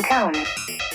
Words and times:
tone. 0.00 0.91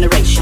generation. 0.00 0.39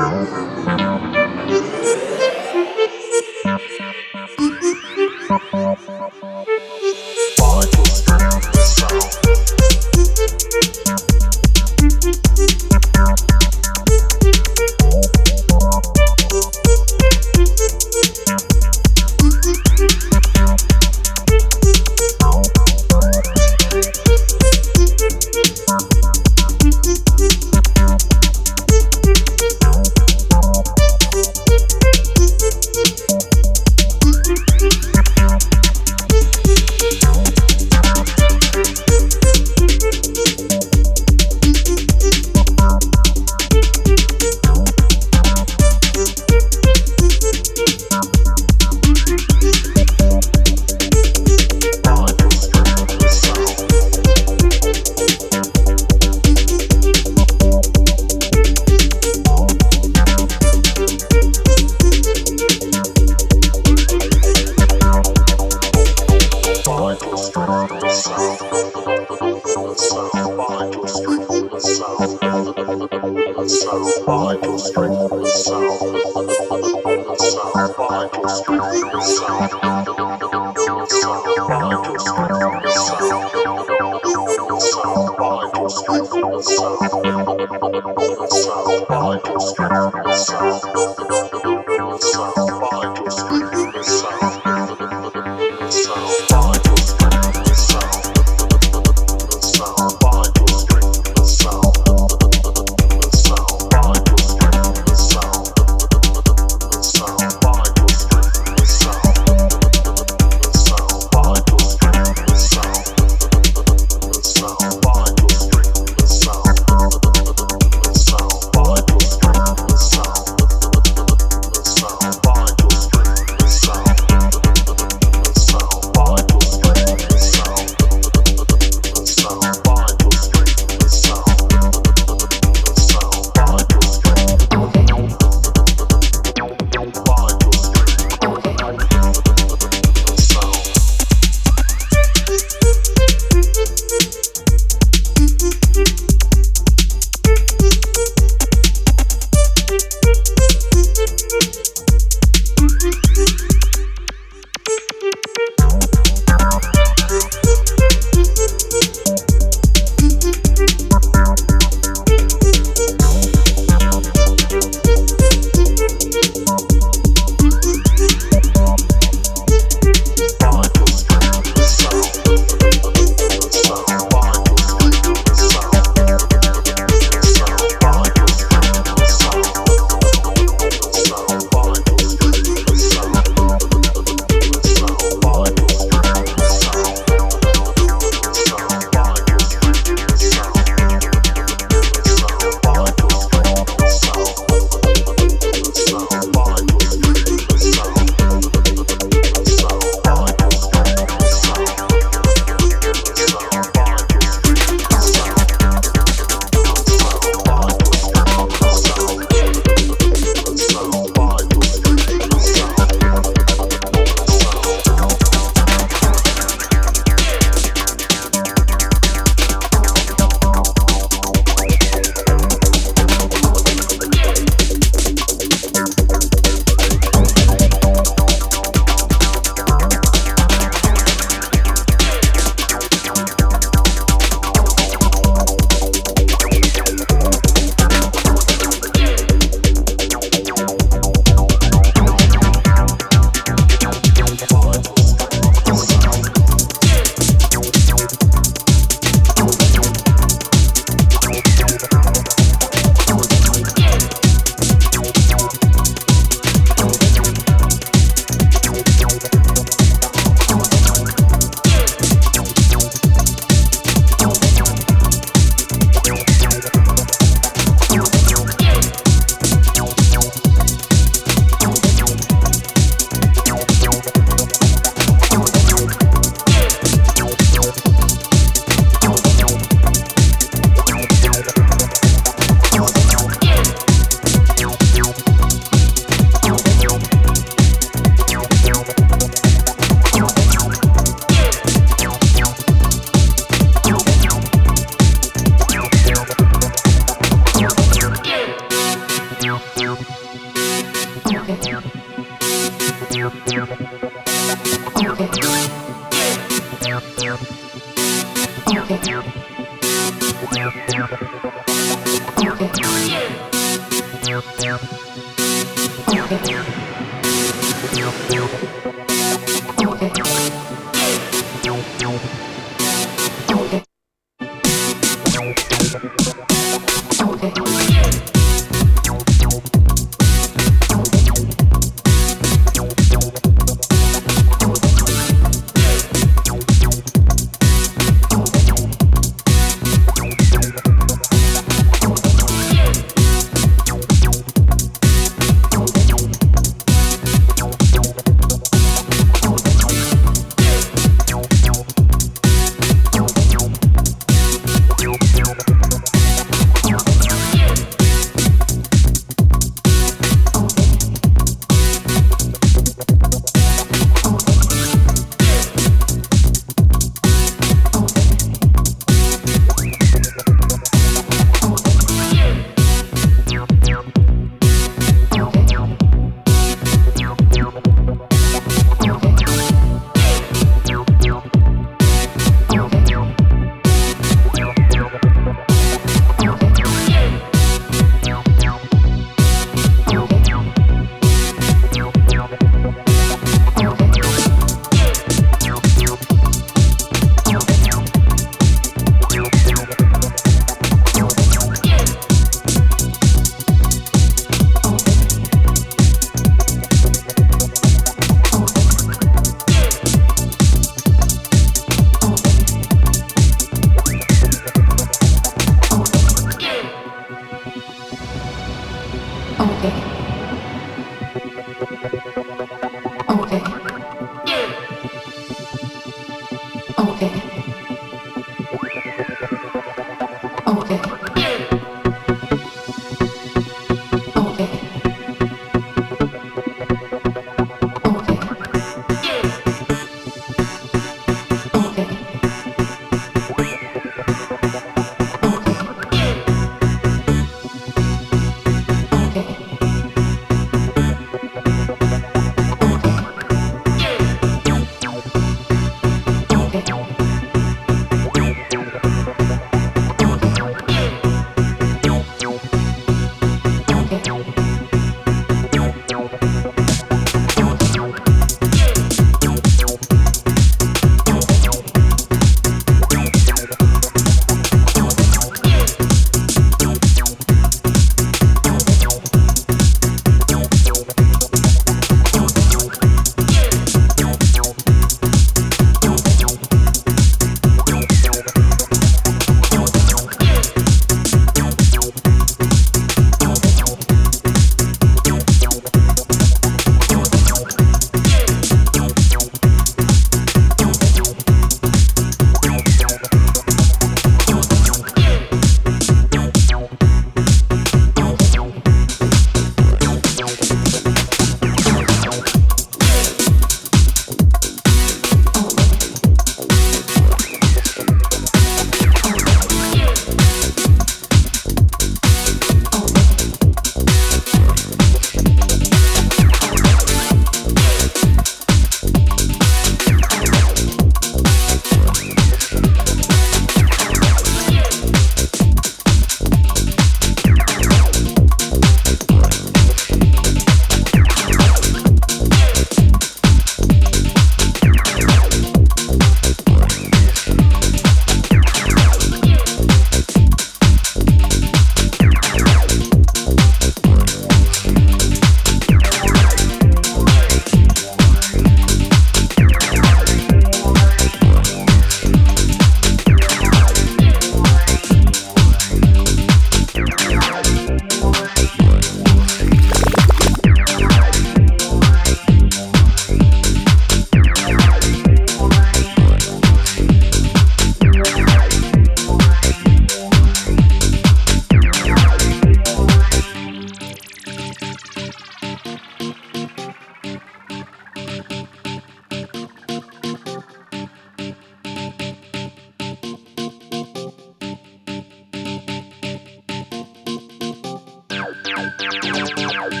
Música 599.11 600.00